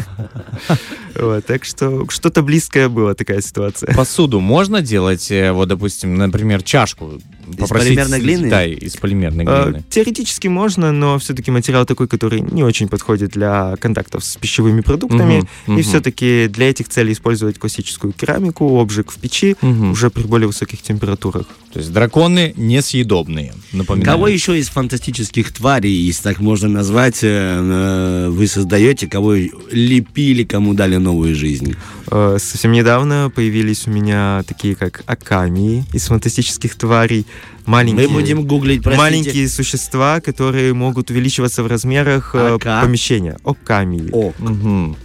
Вот, 1.14 1.44
Так 1.44 1.64
что 1.64 2.06
что-то 2.08 2.42
близкое 2.42 2.88
было, 2.88 3.14
такая 3.14 3.40
ситуация. 3.42 3.92
Посуду 3.94 4.40
можно 4.40 4.80
делать, 4.80 5.30
э, 5.30 5.52
вот, 5.52 5.68
допустим, 5.68 6.14
например, 6.14 6.62
чашку? 6.62 7.20
Попросить 7.58 7.88
полимерной 7.88 8.18
с- 8.18 8.22
глины? 8.22 8.50
Да, 8.50 8.64
из 8.66 8.96
полимерной 8.96 9.44
А, 9.48 9.64
глины. 9.64 9.84
Теоретически 9.90 10.48
можно, 10.48 10.92
но 10.92 11.18
все-таки 11.18 11.50
материал 11.50 11.86
такой, 11.86 12.08
который 12.08 12.40
не 12.40 12.62
очень 12.64 12.88
подходит 12.88 13.30
для 13.30 13.76
контактов 13.80 14.24
с 14.24 14.36
пищевыми 14.36 14.80
продуктами. 14.80 15.38
Мгм, 15.38 15.48
И 15.66 15.70
мгм. 15.72 15.82
все-таки 15.82 16.48
для 16.48 16.70
этих 16.70 16.88
целей 16.88 17.12
использовать 17.12 17.58
классическую 17.58 18.12
керамику, 18.12 18.78
обжиг 18.80 19.10
в 19.10 19.18
печи 19.18 19.56
Мгм. 19.62 19.92
уже 19.92 20.10
при 20.10 20.22
более 20.24 20.46
высоких 20.46 20.82
температурах. 20.82 21.46
То 21.72 21.78
есть 21.78 21.92
драконы 21.92 22.52
несъедобные, 22.56 23.54
напоминаю. 23.72 24.04
Кого 24.16 24.28
еще 24.28 24.58
из 24.58 24.68
фантастических 24.68 25.52
тварей, 25.52 25.92
если 25.94 26.22
так 26.24 26.40
можно 26.40 26.68
назвать, 26.68 27.20
э, 27.22 27.28
э, 27.28 28.28
вы 28.28 28.46
создаете, 28.48 29.06
кого 29.06 29.34
лепили, 29.70 30.44
кому 30.44 30.74
дали 30.74 30.96
новую 30.96 31.34
жизнь? 31.34 31.74
Э, 32.10 32.38
Совсем 32.40 32.72
недавно 32.72 33.30
появились 33.34 33.86
у 33.86 33.90
меня 33.90 34.42
такие, 34.46 34.74
как 34.74 35.02
акамии 35.06 35.84
из 35.92 36.06
фантастических 36.06 36.74
тварей. 36.74 37.24
Маленькие, 37.66 38.08
Мы 38.08 38.14
будем 38.14 38.44
гуглить, 38.46 38.82
простите. 38.82 38.98
маленькие 39.02 39.48
существа, 39.48 40.20
которые 40.20 40.72
могут 40.74 41.10
увеличиваться 41.10 41.62
в 41.62 41.66
размерах 41.66 42.34
э, 42.34 42.54
Ака? 42.56 42.80
помещения. 42.82 43.36
Окамии. 43.44 44.08
О, 44.12 44.32
Мгм. 44.38 44.96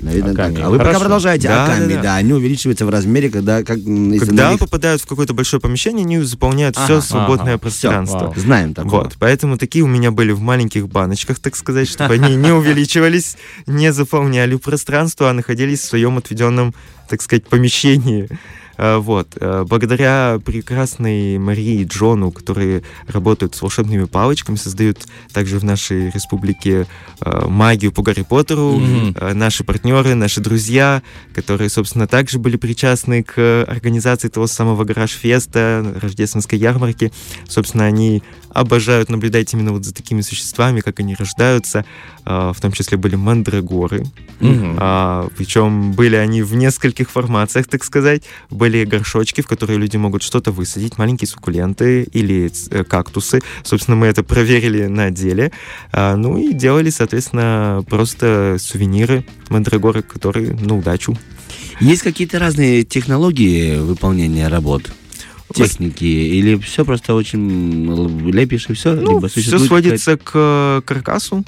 наверное, 0.00 0.34
так. 0.34 0.52
А 0.62 0.68
вы 0.70 0.76
пока 0.76 0.84
Хорошо. 0.90 1.00
продолжаете. 1.00 1.48
Да, 1.48 1.64
Аками, 1.64 1.88
да, 1.88 1.96
да, 1.96 2.02
да. 2.02 2.16
они 2.16 2.32
увеличиваются 2.32 2.86
в 2.86 2.90
размере, 2.90 3.30
когда... 3.30 3.58
Как, 3.64 3.78
Когда 3.78 4.50
них- 4.52 4.60
попадают 4.60 5.02
в 5.02 5.06
какое-то 5.06 5.34
большое 5.34 5.60
помещение, 5.60 6.04
они 6.04 6.18
заполняют 6.20 6.76
Ага, 6.76 6.84
все 6.84 7.00
свободное 7.00 7.54
ага, 7.54 7.58
пространство. 7.58 8.18
вау. 8.18 8.34
Знаем 8.36 8.74
такого. 8.74 9.02
Вот, 9.04 9.16
поэтому 9.18 9.58
такие 9.58 9.82
у 9.84 9.88
меня 9.88 10.12
были 10.12 10.30
в 10.30 10.40
маленьких 10.40 10.88
баночках, 10.88 11.40
так 11.40 11.56
сказать, 11.56 11.88
чтобы 11.88 12.14
они 12.14 12.36
не 12.36 12.52
увеличивались, 12.52 13.36
не 13.66 13.92
заполняли 13.92 14.54
пространство, 14.56 15.30
а 15.30 15.32
находились 15.32 15.80
в 15.80 15.84
своем 15.86 16.18
отведенном, 16.18 16.74
так 17.08 17.20
сказать, 17.20 17.46
помещении. 17.48 18.28
А, 18.78 18.98
Вот. 19.00 19.36
а, 19.40 19.64
Благодаря 19.64 20.38
прекрасной 20.44 21.38
Марии 21.38 21.80
и 21.80 21.84
Джону, 21.84 22.30
которые 22.30 22.82
работают 23.08 23.54
с 23.56 23.60
волшебными 23.62 24.04
палочками, 24.04 24.56
создают 24.56 24.98
также 25.32 25.58
в 25.58 25.64
нашей 25.64 26.10
республике 26.10 26.86
а, 27.20 27.48
магию 27.48 27.90
по 27.92 28.02
Гарри 28.02 28.22
Поттеру, 28.22 28.80
а, 29.16 29.34
наши 29.34 29.64
партнеры, 29.64 30.14
наши 30.14 30.40
друзья, 30.40 31.02
которые, 31.34 31.68
собственно, 31.68 32.06
также 32.06 32.38
были 32.38 32.56
причастны 32.56 33.22
к 33.24 33.64
организации 33.66 34.28
того 34.28 34.46
самого 34.46 34.84
гараж-феста, 34.84 35.96
рождественской 36.00 36.58
ярмарки. 36.58 37.12
Собственно, 37.48 37.84
они 37.84 38.22
обожают 38.50 39.10
наблюдать 39.10 39.52
именно 39.52 39.72
вот 39.72 39.84
за 39.84 39.92
такими 39.92 40.20
существами, 40.20 40.80
как 40.80 41.00
они 41.00 41.14
рождаются. 41.14 41.84
В 42.24 42.56
том 42.60 42.72
числе 42.72 42.98
были 42.98 43.16
мандрагоры. 43.16 44.04
Мгм. 44.40 44.76
А, 44.78 45.28
Причем 45.36 45.92
были 45.92 46.16
они 46.16 46.42
в 46.42 46.54
нескольких 46.54 47.10
формациях, 47.10 47.66
так 47.68 47.84
сказать. 47.84 48.22
Были 48.50 48.67
горшочки, 48.84 49.40
в 49.40 49.46
которые 49.46 49.78
люди 49.78 49.96
могут 49.96 50.22
что-то 50.22 50.52
высадить, 50.52 50.98
маленькие 50.98 51.28
суккуленты 51.28 52.02
или 52.12 52.50
э, 52.70 52.84
кактусы. 52.84 53.40
Собственно, 53.62 53.96
мы 53.96 54.06
это 54.06 54.22
проверили 54.22 54.86
на 54.86 55.10
деле. 55.10 55.52
А, 55.92 56.16
Ну 56.16 56.38
и 56.38 56.52
делали, 56.52 56.90
соответственно, 56.90 57.84
просто 57.88 58.56
сувениры 58.60 59.24
мандрагоры, 59.48 60.02
которые 60.02 60.54
на 60.54 60.76
удачу. 60.76 61.16
Есть 61.80 62.02
какие-то 62.02 62.38
разные 62.38 62.84
технологии 62.84 63.76
выполнения 63.76 64.48
работ? 64.48 64.90
Техники? 65.54 66.04
Или 66.04 66.56
все 66.56 66.84
просто 66.84 67.14
очень 67.14 68.30
лепишь 68.30 68.66
и 68.68 68.74
все? 68.74 68.94
Ну, 68.94 69.26
все 69.26 69.58
сводится 69.58 70.16
к 70.16 70.82
каркасу. 70.84 71.44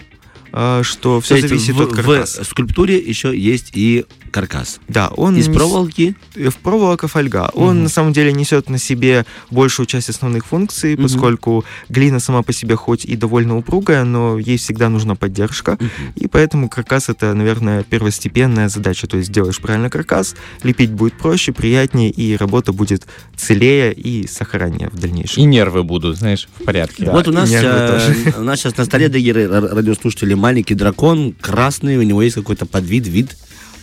А, 0.53 0.83
что 0.83 1.17
То 1.17 1.21
все 1.21 1.37
есть 1.37 1.49
зависит 1.49 1.75
в, 1.75 1.83
от 1.83 1.93
каркаса. 1.93 2.45
в 2.45 2.47
скульптуре 2.47 2.99
еще 2.99 3.37
есть 3.37 3.71
и 3.75 4.05
каркас. 4.31 4.79
Да, 4.89 5.09
он 5.09 5.37
Из 5.37 5.47
проволоки. 5.49 6.15
в 6.35 6.55
проволока 6.63 7.09
фольга. 7.09 7.51
Он 7.55 7.83
на 7.83 7.89
самом 7.89 8.13
деле 8.13 8.33
несет 8.33 8.69
на 8.71 8.79
себе 8.79 9.27
большую 9.51 9.87
часть 9.87 10.09
основных 10.09 10.47
функций, 10.47 10.95
Мгм. 10.95 11.03
поскольку 11.03 11.65
глина 11.89 12.21
сама 12.21 12.43
по 12.43 12.53
себе 12.53 12.77
хоть 12.77 13.05
и 13.05 13.17
довольно 13.17 13.57
упругая, 13.57 14.05
но 14.05 14.39
ей 14.39 14.57
всегда 14.57 14.89
нужна 14.89 15.15
поддержка. 15.17 15.79
И 16.15 16.27
поэтому 16.29 16.69
каркас 16.69 17.09
это, 17.09 17.35
наверное, 17.35 17.83
первостепенная 17.83 18.69
задача. 18.69 19.07
То 19.07 19.17
есть 19.17 19.33
делаешь 19.33 19.59
правильно 19.61 19.91
каркас, 19.91 20.35
лепить 20.63 20.91
будет 20.93 21.15
проще, 21.15 21.53
приятнее, 21.53 22.11
и 22.11 22.37
работа 22.37 22.73
будет 22.73 23.07
целее 23.37 23.93
и 23.93 24.27
сохраннее 24.29 24.89
в 24.91 24.99
дальнейшем. 24.99 25.43
И 25.43 25.47
нервы 25.47 25.83
будут, 25.83 26.17
знаешь, 26.19 26.49
в 26.61 26.65
порядке. 26.65 27.05
Да. 27.07 27.13
вот 27.13 27.27
у 27.29 27.33
нас, 27.33 27.51
э, 27.53 28.33
у 28.39 28.43
нас 28.43 28.61
сейчас 28.61 28.77
на 28.77 28.85
столе, 28.85 29.09
дорогие 29.09 29.33
ра- 29.35 29.75
радиослушатели, 29.75 30.35
маленький 30.41 30.75
дракон, 30.75 31.35
красный, 31.41 31.99
у 31.99 32.03
него 32.03 32.23
есть 32.23 32.35
какой-то 32.35 32.67
подвид, 32.67 33.07
вид. 33.07 33.37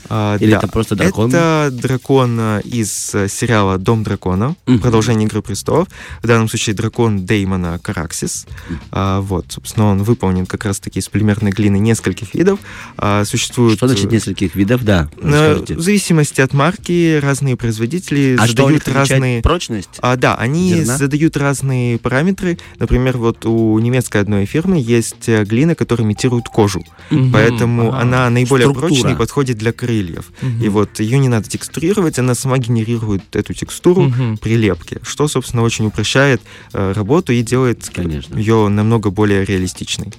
А, 0.10 0.38
Или 0.38 0.52
да. 0.52 0.58
это 0.58 0.68
просто 0.68 0.96
дракон? 0.96 1.30
Это 1.30 1.70
дракон 1.72 2.38
а, 2.40 2.60
из 2.60 3.14
э, 3.14 3.28
сериала 3.28 3.78
«Дом 3.78 4.04
дракона», 4.04 4.56
Мгм. 4.66 4.80
продолжение 4.80 5.28
«Игры 5.28 5.42
престолов». 5.42 5.88
В 6.22 6.28
данном 6.28 6.48
случае 6.50 6.76
дракон 6.76 7.26
Деймона 7.26 7.80
Караксис. 7.82 8.46
А, 8.92 9.22
вот, 9.22 9.46
собственно, 9.50 9.88
он 9.88 10.04
выполнен 10.04 10.46
как 10.46 10.66
раз-таки 10.66 11.00
из 11.00 11.10
полимерной 11.10 11.52
глины 11.52 11.78
нескольких 11.78 12.34
видов. 12.34 12.60
А, 12.98 13.26
существует... 13.26 13.78
Что 13.78 13.88
значит 13.88 14.06
э, 14.12 14.16
нескольких 14.16 14.56
видов? 14.56 14.84
Да, 14.84 15.10
э, 15.22 15.28
расскажите. 15.30 15.76
в 15.76 15.82
зависимости 15.82 16.42
от 16.42 16.54
марки 16.54 17.20
разные 17.20 17.56
производители 17.58 18.36
А 18.40 18.46
что 18.48 18.52
задают 18.64 18.82
отличает 18.84 19.10
разные... 19.12 19.42
прочность? 19.42 19.90
А, 20.02 20.16
да, 20.16 20.36
они 20.36 20.74
Зерна? 20.74 20.98
задают 20.98 21.38
разные 21.38 21.98
параметры. 21.98 22.58
Например, 22.80 23.18
вот 23.18 23.46
у 23.46 23.78
немецкой 23.80 24.22
одной 24.22 24.46
фирмы 24.46 24.78
есть 24.80 25.28
глина, 25.28 25.76
которая 25.76 26.06
имитирует 26.08 26.46
кожу. 26.48 26.84
Мгм. 27.10 27.32
Поэтому 27.32 27.90
Ага. 27.90 28.02
она 28.02 28.30
наиболее 28.30 28.66
Структура. 28.68 28.88
прочная 28.90 29.14
и 29.14 29.18
подходит 29.18 29.58
для 29.58 29.72
крыльев. 29.98 30.32
Мгм. 30.42 30.64
И 30.64 30.70
вот 30.70 31.00
ее 31.00 31.20
не 31.20 31.30
надо 31.30 31.48
текстурировать, 31.50 32.20
она 32.20 32.36
сама 32.36 32.58
генерирует 32.58 33.36
эту 33.36 33.54
текстуру 33.54 34.04
Мгм. 34.04 34.38
прилепки, 34.38 35.00
что, 35.04 35.28
собственно, 35.28 35.64
очень 35.64 35.86
упрощает 35.86 36.42
э, 36.74 36.94
работу 36.94 37.34
и 37.34 37.42
делает 37.42 37.90
Конечно. 37.94 38.38
ее 38.38 38.68
намного 38.70 39.10
более 39.10 39.46
реалистичной. 39.46 40.14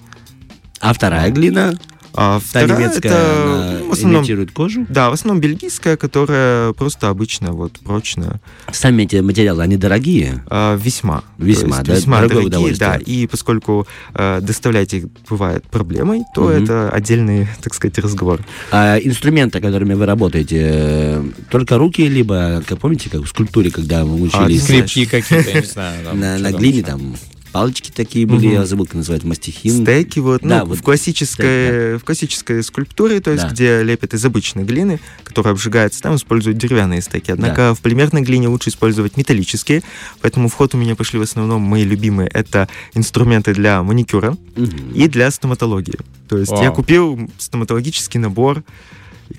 А 0.81 0.93
вторая 0.93 1.31
глина, 1.31 1.79
А 2.15 2.41
та 2.41 2.65
вторая 2.65 2.79
немецкая, 2.79 3.09
это 3.09 3.43
она 3.43 3.88
в 3.88 3.93
основном, 3.93 4.23
имитирует 4.23 4.50
кожу. 4.53 4.87
да, 4.88 5.11
в 5.11 5.12
основном 5.12 5.41
бельгийская, 5.41 5.97
которая 5.97 6.73
просто 6.73 7.09
обычная, 7.11 7.53
вот 7.53 7.73
прочная, 7.81 8.41
Сами 8.73 9.05
эти 9.05 9.17
материалы, 9.17 9.62
они 9.62 9.77
дорогие. 9.77 10.43
А, 10.49 10.77
весьма, 10.77 11.23
Весьма, 11.38 11.83
да, 11.83 11.95
весьма 11.95 12.21
дорогие, 12.23 12.47
удовольствие. 12.47 12.91
да, 12.91 12.97
и 12.97 13.27
поскольку 13.27 13.87
э, 14.15 14.41
доставлять 14.43 14.95
их 14.95 15.05
бывает 15.29 15.65
проблемой, 15.65 16.23
то 16.35 16.45
Мгм. 16.49 16.65
это 16.65 16.91
отдельный, 16.91 17.47
так 17.62 17.75
сказать, 17.75 17.99
разговор. 17.99 18.41
А 18.73 18.97
инструменты, 18.99 19.61
которыми 19.61 19.95
вы 19.95 20.07
работаете, 20.07 21.23
только 21.50 21.79
руки, 21.79 22.07
либо, 22.09 22.62
как 22.67 22.79
помните, 22.79 23.11
как 23.11 23.23
в 23.23 23.29
скульптуре, 23.29 23.71
когда 23.71 24.05
мы 24.05 24.21
учились 24.23 24.65
Скрипки 24.65 25.05
какие-то, 25.05 25.50
я 25.50 25.61
не 25.61 25.67
знаю. 25.67 26.05
там, 26.05 26.21
на, 26.21 26.53
глине, 26.53 26.83
там 26.83 27.17
палочки 27.59 27.91
такие 27.91 28.25
были, 28.25 28.47
Мгм. 28.47 28.55
я 28.55 28.67
забыл, 28.67 28.87
как 28.87 28.95
называют, 28.95 29.25
мастихин. 29.25 29.83
Стеки 29.83 30.21
вот, 30.21 30.43
Да, 30.43 30.61
ну, 30.61 30.67
вот 30.67 30.79
в 30.79 30.83
классической, 30.83 31.99
в 31.99 32.05
классической 32.05 32.62
скульптуре, 32.62 33.21
то 33.21 33.33
есть 33.33 33.43
Да. 33.45 33.50
где 33.50 33.83
лепят 33.83 34.15
из 34.15 34.25
обычной 34.25 34.62
глины, 34.62 35.00
которая 35.25 35.55
обжигается, 35.55 36.00
там 36.00 36.15
используют 36.15 36.57
деревянные 36.57 37.03
стеки. 37.03 37.33
Однако 37.33 37.75
в 37.75 37.81
полимерной 37.81 38.23
глине 38.23 38.47
лучше 38.47 38.71
использовать 38.71 39.17
металлические, 39.17 39.83
поэтому 40.21 40.49
в 40.49 40.55
ход 40.55 40.75
у 40.75 40.79
меня 40.79 40.95
пошли 40.95 41.19
в 41.19 41.23
основном 41.23 41.62
мои 41.62 41.83
любимые. 41.83 42.29
Это 42.33 42.69
инструменты 42.95 43.55
для 43.55 43.83
маникюра 43.83 44.37
Мгм. 44.55 44.93
и 44.95 45.09
для 45.09 45.29
стоматологии. 45.33 45.99
То 46.29 46.38
есть 46.38 46.53
я 46.53 46.69
Вау. 46.69 46.75
купил 46.75 47.29
стоматологический 47.38 48.21
набор, 48.21 48.62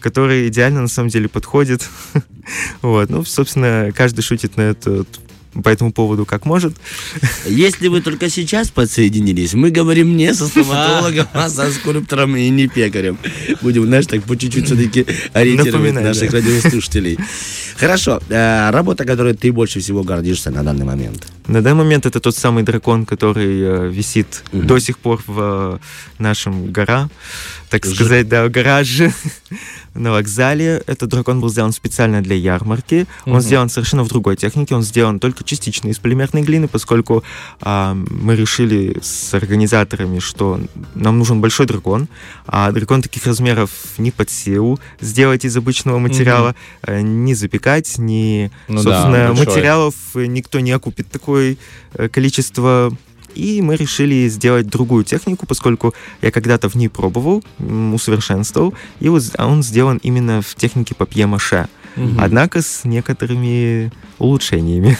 который 0.02 0.50
идеально 0.50 0.82
на 0.82 0.88
самом 0.90 1.10
деле 1.10 1.30
подходит. 1.30 1.88
Вот, 2.82 3.10
ну, 3.12 3.24
собственно, 3.24 3.92
каждый 3.96 4.24
шутит 4.24 4.58
на 4.58 4.62
этот 4.64 5.08
по 5.64 5.70
этому 5.70 5.92
поводу 5.92 6.26
как 6.26 6.46
может. 6.46 6.76
Если 7.46 7.88
вы 7.88 8.02
только 8.02 8.30
сейчас 8.30 8.70
подсоединились, 8.70 9.54
мы 9.54 9.72
говорим 9.72 10.16
не 10.16 10.34
со 10.34 10.48
стоматологом, 10.48 11.28
а 11.34 11.50
со 11.50 11.72
скульптором 11.72 12.36
и 12.36 12.50
не 12.50 12.68
пекарем. 12.68 13.18
Будем, 13.62 13.86
знаешь, 13.86 14.06
так 14.06 14.24
по 14.24 14.38
чуть-чуть 14.38 14.66
все-таки 14.66 15.06
ориентировать 15.34 15.94
наших 15.94 16.32
да. 16.32 16.38
радиослушателей. 16.38 17.18
Хорошо. 17.78 18.22
э, 18.30 18.70
Работа, 18.72 19.06
которой 19.06 19.34
ты 19.34 19.52
больше 19.52 19.80
всего 19.80 20.04
гордишься 20.04 20.52
на 20.52 20.64
данный 20.64 20.86
момент. 20.86 21.28
На 21.48 21.62
данный 21.62 21.84
момент 21.84 22.06
это 22.06 22.20
тот 22.20 22.36
самый 22.36 22.64
дракон, 22.64 23.06
который 23.06 23.62
э, 23.62 23.90
висит 23.90 24.44
до 24.52 24.80
сих 24.80 24.98
пор 25.00 25.24
в 25.26 25.40
э, 25.40 25.78
нашем 26.20 26.72
гора, 26.72 27.10
так 27.70 27.86
Ж- 27.86 27.96
сказать, 27.96 28.28
да, 28.28 28.48
гараже 28.50 29.14
на 30.00 30.12
вокзале. 30.12 30.82
Этот 30.88 31.10
дракон 31.10 31.40
был 31.42 31.50
сделан 31.50 31.72
специально 31.74 32.22
для 32.22 32.36
ярмарки. 32.36 33.06
Он 33.26 33.34
Мгм. 33.34 33.42
сделан 33.42 33.70
совершенно 33.70 34.04
в 34.04 34.08
другой 34.08 34.36
технике. 34.36 34.74
Он 34.76 34.82
сделан 34.84 35.20
только 35.20 35.44
частично 35.44 35.90
из 35.90 36.00
полимерной 36.00 36.42
глины, 36.42 36.68
поскольку 36.68 37.24
а, 37.62 37.94
мы 37.94 38.36
решили 38.36 38.98
с 39.02 39.34
организаторами, 39.34 40.20
что 40.20 40.60
нам 40.96 41.20
нужен 41.20 41.42
большой 41.42 41.66
дракон, 41.66 42.08
а 42.48 42.72
дракон 42.72 43.02
таких 43.02 43.26
размеров 43.28 43.70
не 43.98 44.12
под 44.12 44.30
силу 44.30 44.80
сделать 45.02 45.46
из 45.46 45.56
обычного 45.58 46.00
материала, 46.00 46.56
э, 46.84 47.02
не 47.02 47.34
запекать, 47.36 47.98
не 47.98 48.52
Ну 48.68 48.78
да, 48.78 48.84
Собственно, 48.84 49.28
большой. 49.28 49.46
материалов 49.46 49.96
никто 50.16 50.60
не 50.60 50.72
окупит 50.72 51.10
такое 51.12 51.58
э, 51.94 52.08
количество. 52.10 52.92
И 53.36 53.62
мы 53.62 53.76
решили 53.76 54.28
сделать 54.28 54.68
другую 54.68 55.04
технику, 55.04 55.46
поскольку 55.46 55.94
я 56.22 56.32
когда-то 56.32 56.70
в 56.70 56.76
ней 56.76 56.90
пробовал, 56.90 57.44
усовершенствовал, 57.60 58.74
и 59.00 59.10
вот 59.10 59.24
а 59.38 59.48
он 59.48 59.64
сделан 59.64 60.00
именно 60.04 60.42
в 60.42 60.56
технике 60.56 60.96
папье-маше. 60.96 61.68
Мгм. 61.96 62.20
Однако 62.20 62.62
с 62.62 62.86
некоторыми 62.86 63.92
улучшениями. 64.18 64.98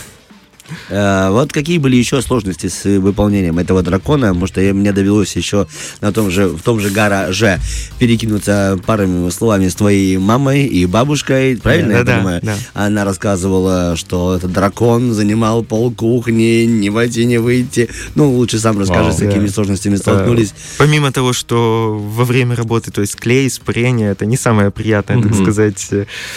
Э, 0.90 1.30
Вот 1.32 1.52
какие 1.52 1.78
были 1.78 1.96
еще 1.96 2.22
сложности 2.22 2.68
с 2.68 2.84
выполнением 3.00 3.60
этого 3.60 3.82
дракона? 3.82 4.28
Потому 4.30 4.48
что 4.48 4.62
мне 4.62 4.92
довелось 4.92 5.36
еще 5.36 5.68
на 6.02 6.12
том 6.12 6.30
же, 6.32 6.48
в 6.48 6.62
том 6.62 6.80
же 6.80 6.90
гараже 6.90 7.60
перекинуться 8.00 8.80
парами 8.86 9.30
словами 9.30 9.68
с 9.68 9.76
твоей 9.76 10.18
мамой 10.18 10.66
и 10.66 10.86
бабушкой. 10.86 11.58
Правильно 11.58 11.92
я 11.94 11.98
Да-да, 12.04 12.16
понимаю? 12.18 12.42
да. 12.44 12.56
Она 12.74 13.04
рассказывала, 13.06 13.96
что 13.96 14.36
этот 14.36 14.52
дракон 14.52 15.14
занимал 15.14 15.64
пол 15.64 15.92
кухни, 15.92 16.66
не 16.66 16.90
войти, 16.90 17.26
не 17.26 17.38
выйти. 17.38 17.90
Ну, 18.16 18.32
лучше 18.32 18.60
сам 18.60 18.80
расскажи, 18.80 19.10
Вау. 19.10 19.14
с 19.14 19.20
какими 19.20 19.48
Да. 19.48 19.54
сложностями 19.54 19.96
столкнулись. 19.98 20.54
Помимо 20.78 21.12
того, 21.12 21.34
что 21.34 21.98
во 22.00 22.26
время 22.26 22.56
работы, 22.56 22.92
то 22.92 23.02
есть 23.02 23.16
клей, 23.16 23.48
испарение, 23.48 24.12
это 24.12 24.26
не 24.26 24.38
самое 24.38 24.72
приятное, 24.72 25.22
так 25.22 25.32
Мгм. 25.32 25.44
сказать, 25.44 25.90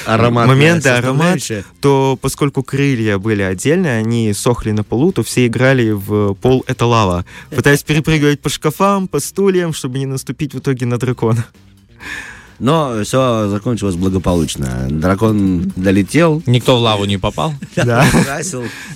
Ароматная 0.06 0.54
момент, 0.54 0.84
да, 0.84 0.98
аромат, 0.98 1.38
то 1.80 2.18
поскольку 2.20 2.62
крылья 2.62 3.18
были 3.18 3.42
отдельные, 3.42 3.98
они 3.98 4.21
сохли 4.30 4.72
на 4.72 4.84
полу, 4.84 5.12
то 5.12 5.22
все 5.22 5.46
играли 5.46 5.90
в 5.90 6.34
пол 6.34 6.64
это 6.66 6.86
лава, 6.86 7.24
пытаясь 7.50 7.82
перепрыгивать 7.82 8.40
по 8.40 8.48
шкафам, 8.48 9.08
по 9.08 9.20
стульям, 9.20 9.72
чтобы 9.72 9.98
не 9.98 10.06
наступить 10.06 10.54
в 10.54 10.58
итоге 10.58 10.86
на 10.86 10.98
дракона. 10.98 11.44
Но 12.58 13.02
все 13.04 13.48
закончилось 13.48 13.96
благополучно. 13.96 14.86
Дракон 14.90 15.72
долетел, 15.76 16.42
Никто 16.46 16.78
в 16.78 16.82
лаву 16.82 17.04
не 17.04 17.18
попал? 17.18 17.54
Да. 17.76 18.06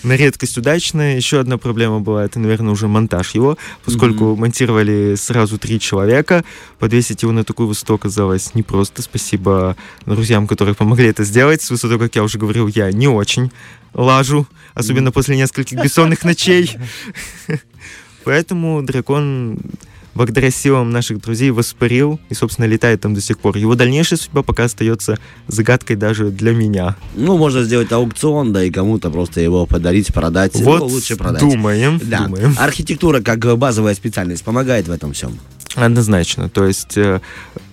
На 0.03 0.17
редкость 0.17 0.57
удачная. 0.59 1.17
Еще 1.17 1.41
одна 1.41 1.59
проблема 1.59 2.01
была, 2.01 2.25
это, 2.25 2.39
наверное, 2.39 2.73
уже 2.73 2.89
монтаж 2.89 3.35
его, 3.35 3.59
поскольку 3.85 4.37
монтировали 4.37 5.15
сразу 5.17 5.59
три 5.59 5.81
человека. 5.81 6.45
Подвесить 6.79 7.23
его 7.23 7.33
на 7.33 7.45
такую 7.45 7.69
высоту 7.69 7.95
оказалось 7.95 8.55
непросто. 8.55 9.03
Спасибо 9.03 9.77
друзьям, 10.05 10.47
которые 10.47 10.75
помогли 10.75 11.09
это 11.09 11.25
сделать. 11.25 11.63
С 11.63 11.71
высотой, 11.71 11.99
как 11.99 12.15
я 12.15 12.23
уже 12.23 12.39
говорил, 12.39 12.69
я 12.69 12.93
не 12.93 13.09
очень 13.09 13.51
лажу, 13.95 14.47
особенно 14.75 15.11
после 15.11 15.37
нескольких 15.37 15.83
бессонных 15.83 16.25
ночей. 16.25 16.71
Поэтому 18.25 18.83
дракон 18.83 19.59
благодаря 20.16 20.50
силам 20.50 20.90
наших 20.90 21.20
друзей 21.20 21.50
воспарил 21.50 22.18
и, 22.30 22.35
собственно, 22.35 22.64
летает 22.66 23.00
там 23.00 23.14
до 23.14 23.20
сих 23.20 23.38
пор. 23.38 23.56
Его 23.56 23.75
дальнейшая 23.75 24.18
судьба 24.18 24.42
пока 24.42 24.64
остается 24.64 25.18
загадкой 25.46 25.96
даже 25.96 26.30
для 26.30 26.52
меня. 26.52 26.96
Ну, 27.14 27.37
можно 27.38 27.62
сделать 27.62 27.92
аукцион, 27.92 28.52
да 28.52 28.64
и 28.64 28.70
кому-то 28.70 29.11
просто 29.11 29.40
его 29.40 29.66
подарить, 29.66 30.12
продать. 30.12 30.54
Вот 30.56 30.80
Ну, 30.80 30.87
лучше 30.87 31.16
продать. 31.16 31.40
думаем, 31.40 32.00
Да. 32.02 32.25
думаем. 32.26 32.54
Архитектура 32.58 33.20
как 33.20 33.38
базовая 33.58 33.94
специальность 33.94 34.42
помогает 34.44 34.88
в 34.88 34.90
этом 34.90 35.12
всем. 35.12 35.38
Однозначно. 35.76 36.49
То 36.49 36.66
есть 36.66 36.97
э, 36.97 37.21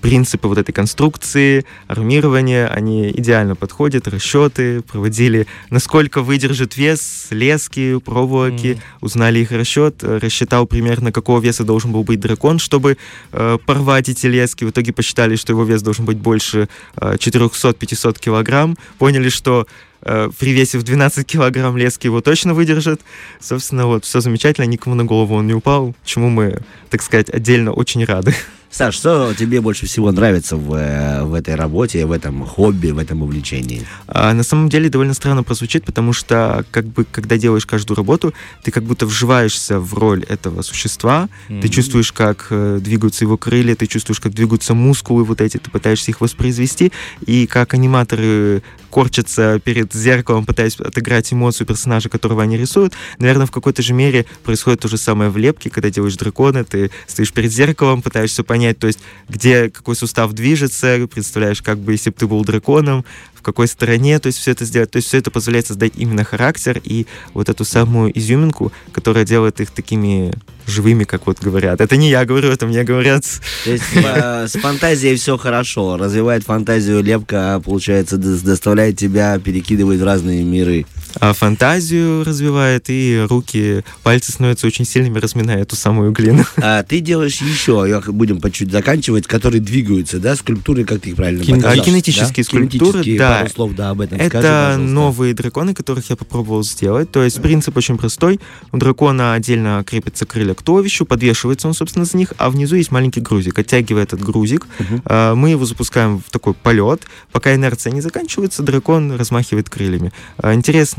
принципы 0.01 0.47
вот 0.49 0.57
этой 0.57 0.73
конструкции, 0.73 1.65
армирования, 1.87 2.67
они 2.67 3.09
идеально 3.09 3.55
подходят, 3.55 4.07
расчеты 4.07 4.81
проводили, 4.81 5.47
насколько 5.69 6.21
выдержит 6.21 6.75
вес 6.77 7.27
лески, 7.31 7.97
проволоки, 7.99 8.73
Мгм. 8.73 8.81
узнали 9.01 9.39
их 9.39 9.51
расчет, 9.51 10.03
э, 10.03 10.19
рассчитал 10.21 10.65
примерно, 10.67 11.11
какого 11.13 11.39
веса 11.39 11.63
должен 11.63 11.91
был 11.93 12.03
быть 12.03 12.19
дракон, 12.19 12.59
чтобы 12.59 12.97
э, 13.31 13.57
порвать 13.65 14.09
эти 14.09 14.27
лески. 14.27 14.65
В 14.65 14.69
итоге 14.71 14.91
посчитали, 14.91 15.35
что 15.37 15.53
его 15.53 15.63
вес 15.63 15.81
должен 15.81 16.03
быть 16.05 16.17
больше 16.17 16.67
э, 16.97 17.15
400-500 17.17 18.19
килограмм, 18.19 18.77
поняли, 18.99 19.29
что 19.29 19.65
при 20.03 20.51
весе 20.51 20.77
в 20.77 20.83
12 20.83 21.25
килограмм 21.25 21.77
лески 21.77 22.07
его 22.07 22.21
точно 22.21 22.53
выдержат. 22.53 23.01
Собственно, 23.39 23.87
вот, 23.87 24.05
все 24.05 24.21
замечательно, 24.21 24.65
никому 24.65 24.95
на 24.95 25.05
голову 25.05 25.35
он 25.35 25.47
не 25.47 25.53
упал, 25.53 25.95
чему 26.05 26.29
мы, 26.29 26.61
так 26.89 27.01
сказать, 27.01 27.29
отдельно 27.29 27.71
очень 27.71 28.03
рады. 28.05 28.33
Саш, 28.73 28.95
что 28.95 29.35
тебе 29.35 29.61
больше 29.61 29.85
всего 29.85 30.11
нравится 30.11 30.57
в, 30.57 30.73
э, 30.73 31.23
в 31.23 31.35
этой 31.35 31.53
работе, 31.53 32.07
в 32.07 32.11
этом 32.11 32.43
хобби, 32.43 32.87
в 32.87 32.97
этом 32.97 33.21
увлечении? 33.21 33.85
А, 34.07 34.33
на 34.33 34.41
самом 34.41 34.67
деле 34.67 34.89
довольно 34.89 35.13
странно 35.13 35.43
прозвучит, 35.43 35.85
потому 35.85 36.11
что 36.11 36.65
как 36.71 36.85
бы 36.85 37.05
когда 37.05 37.37
делаешь 37.37 37.67
каждую 37.67 37.95
работу, 37.97 38.33
ты 38.63 38.71
как 38.71 38.83
будто 38.83 39.05
вживаешься 39.05 39.79
в 39.79 39.93
роль 39.93 40.23
этого 40.23 40.63
существа, 40.63 41.29
mm-hmm. 41.49 41.61
ты 41.61 41.69
чувствуешь, 41.69 42.11
как 42.11 42.47
э, 42.49 42.79
двигаются 42.81 43.25
его 43.25 43.37
крылья, 43.37 43.75
ты 43.75 43.85
чувствуешь, 43.85 44.19
как 44.19 44.33
двигаются 44.33 44.73
мускулы 44.73 45.23
вот 45.23 45.39
эти, 45.39 45.57
ты 45.57 45.69
пытаешься 45.69 46.09
их 46.09 46.19
воспроизвести, 46.19 46.91
и 47.27 47.45
как 47.45 47.75
аниматоры 47.75 48.63
корчатся 48.93 49.59
перед 49.59 49.91
зеркалом, 49.91 50.45
пытаясь 50.45 50.79
отыграть 50.79 51.33
эмоцию 51.33 51.65
персонажа, 51.65 52.09
которого 52.09 52.43
они 52.43 52.57
рисуют. 52.57 52.93
Наверное, 53.17 53.47
в 53.47 53.51
какой-то 53.51 53.81
же 53.81 53.91
мере 53.91 54.27
происходит 54.43 54.81
то 54.81 54.87
же 54.87 54.97
самое 54.97 55.31
в 55.31 55.37
лепке, 55.37 55.71
когда 55.71 55.89
делаешь 55.89 56.15
дракона, 56.15 56.63
ты 56.63 56.91
стоишь 57.07 57.33
перед 57.33 57.51
зеркалом, 57.51 58.03
пытаешься 58.03 58.43
понять, 58.43 58.77
то 58.77 58.85
есть 58.85 58.99
где 59.27 59.71
какой 59.71 59.95
сустав 59.95 60.33
движется, 60.33 61.07
представляешь, 61.11 61.63
как 61.63 61.79
бы 61.79 61.93
если 61.93 62.11
бы 62.11 62.17
ты 62.19 62.27
был 62.27 62.45
драконом, 62.45 63.03
в 63.33 63.41
какой 63.41 63.67
стороне, 63.67 64.19
то 64.19 64.27
есть 64.27 64.37
все 64.37 64.51
это 64.51 64.63
сделать. 64.63 64.91
То 64.91 64.97
есть 64.97 65.07
все 65.07 65.17
это 65.17 65.31
позволяет 65.31 65.65
создать 65.65 65.93
именно 65.97 66.23
характер 66.23 66.79
и 66.83 67.07
вот 67.33 67.49
эту 67.49 67.65
самую 67.65 68.17
изюминку, 68.17 68.71
которая 68.91 69.25
делает 69.25 69.59
их 69.59 69.71
такими 69.71 70.31
живыми, 70.67 71.03
как 71.03 71.27
вот 71.27 71.39
говорят. 71.39 71.81
Это 71.81 71.97
не 71.97 72.09
я 72.09 72.25
говорю, 72.25 72.49
это 72.49 72.65
мне 72.65 72.83
говорят. 72.83 73.23
То 73.63 73.71
есть 73.71 73.83
э, 73.95 74.47
с 74.47 74.53
фантазией 74.53 75.15
все 75.15 75.37
хорошо. 75.37 75.97
Развивает 75.97 76.43
фантазию 76.43 77.03
лепка, 77.03 77.61
получается, 77.63 78.17
доставляет 78.17 78.97
тебя, 78.97 79.39
перекидывает 79.39 79.99
в 79.99 80.03
разные 80.03 80.43
миры. 80.43 80.85
А 81.19 81.33
фантазию 81.33 82.23
развивает, 82.23 82.85
и 82.87 83.25
руки, 83.29 83.83
пальцы 84.03 84.31
становятся 84.31 84.67
очень 84.67 84.85
сильными, 84.85 85.19
разминая 85.19 85.61
эту 85.61 85.75
самую 85.75 86.11
глину. 86.11 86.45
А 86.57 86.83
ты 86.83 86.99
делаешь 86.99 87.41
еще, 87.41 88.01
будем 88.07 88.39
по 88.41 88.49
чуть 88.51 88.71
заканчивать, 88.71 89.27
которые 89.27 89.61
двигаются, 89.61 90.19
да, 90.19 90.35
скульптуры, 90.35 90.85
как 90.85 91.01
ты 91.01 91.09
их 91.09 91.15
правильно 91.15 91.43
Кин- 91.43 91.63
а, 91.65 91.75
кинетические 91.77 92.43
да? 92.43 92.43
скульптуры, 92.43 92.67
кинетические, 92.67 93.17
да. 93.17 93.37
Пару 93.39 93.49
слов, 93.49 93.75
да, 93.75 93.89
об 93.91 94.01
этом 94.01 94.19
Это 94.19 94.39
скажи, 94.39 94.79
новые 94.79 95.33
драконы, 95.33 95.73
которых 95.73 96.09
я 96.09 96.15
попробовал 96.15 96.63
сделать. 96.63 97.11
То 97.11 97.23
есть 97.23 97.41
принцип 97.41 97.75
очень 97.77 97.97
простой. 97.97 98.39
У 98.71 98.77
дракона 98.77 99.33
отдельно 99.33 99.83
крепится 99.85 100.25
крылья 100.25 100.53
к 100.53 100.61
туловищу, 100.61 101.05
подвешивается 101.05 101.67
он, 101.67 101.73
собственно, 101.73 102.05
за 102.05 102.17
них, 102.17 102.33
а 102.37 102.49
внизу 102.49 102.75
есть 102.75 102.91
маленький 102.91 103.21
грузик. 103.21 103.57
Оттягивая 103.59 104.03
этот 104.03 104.21
грузик, 104.21 104.67
uh-huh. 104.79 105.35
мы 105.35 105.51
его 105.51 105.65
запускаем 105.65 106.21
в 106.25 106.31
такой 106.31 106.53
полет. 106.53 107.01
Пока 107.31 107.53
инерция 107.53 107.91
не 107.91 108.01
заканчивается, 108.01 108.63
дракон 108.63 109.15
размахивает 109.15 109.69
крыльями. 109.69 110.11
А, 110.37 110.53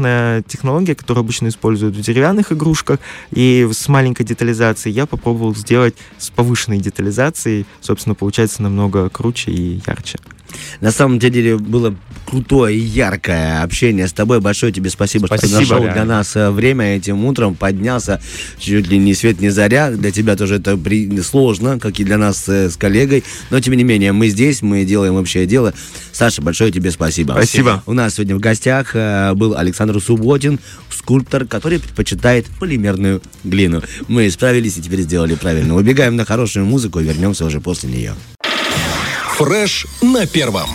интересная 0.05 0.43
технология, 0.43 0.95
которую 0.95 1.23
обычно 1.23 1.49
используют 1.49 1.97
в 1.97 2.01
деревянных 2.01 2.53
игрушках, 2.53 3.01
и 3.31 3.69
с 3.71 3.89
маленькой 3.89 4.25
детализацией 4.25 4.95
я 4.95 5.07
попробовал 5.07 5.55
сделать 5.55 5.95
с 6.19 6.31
повышенной 6.31 6.79
детализацией. 6.79 7.67
Собственно, 7.81 8.15
получается 8.15 8.63
намного 8.63 9.09
круче 9.09 9.51
и 9.51 9.81
ярче. 9.87 10.19
На 10.81 10.91
самом 10.91 11.19
деле 11.19 11.57
было 11.57 11.95
крутое 12.35 12.77
и 12.77 12.81
яркое 12.81 13.63
общение 13.63 14.09
с 14.09 14.13
тобой. 14.13 14.41
Большое 14.41 14.73
тебе 14.73 14.91
спасибо, 14.91 15.27
спасибо 15.27 15.63
что 15.63 15.75
нашел 15.75 15.93
для 15.93 16.05
нас 16.05 16.35
э, 16.35 16.51
время 16.51 16.97
этим 16.97 17.25
утром, 17.25 17.55
поднялся 17.55 18.21
чуть 18.59 18.89
ли 18.89 18.99
не 18.99 19.15
свет, 19.15 19.41
не 19.41 19.51
заря. 19.51 19.93
Для 19.93 20.11
тебя 20.11 20.35
тоже 20.35 20.57
это 20.57 20.77
при... 20.77 21.21
сложно, 21.21 21.79
как 21.79 22.01
и 22.01 22.05
для 22.05 22.19
нас 22.19 22.49
э, 22.49 22.71
с 22.71 22.77
коллегой. 22.77 23.23
Но, 23.51 23.61
тем 23.61 23.75
не 23.75 23.85
менее, 23.85 24.11
мы 24.11 24.29
здесь, 24.31 24.63
мы 24.63 24.85
делаем 24.85 25.15
общее 25.15 25.47
дело. 25.47 25.75
Саша, 26.11 26.43
большое 26.43 26.73
тебе 26.73 26.91
спасибо. 26.91 27.33
Спасибо. 27.33 27.85
У 27.87 27.93
нас 27.93 28.15
сегодня 28.15 28.35
в 28.35 28.41
гостях 28.41 28.97
э, 28.97 29.33
был 29.35 29.57
Александр 29.57 30.01
Субботин, 30.01 30.59
скульптор, 30.91 31.45
который 31.45 31.79
предпочитает 31.79 32.47
полимерную 32.59 33.23
глину. 33.45 33.81
Мы 34.09 34.29
справились 34.29 34.77
и 34.77 34.83
теперь 34.83 35.03
сделали 35.03 35.37
правильно. 35.37 35.77
Убегаем 35.77 36.17
на 36.17 36.25
хорошую 36.25 36.67
музыку 36.67 36.99
и 36.99 37.05
вернемся 37.05 37.45
уже 37.45 37.61
после 37.61 37.91
нее. 37.91 38.15
Фреш 39.37 39.87
на 40.03 40.27
первом. 40.27 40.69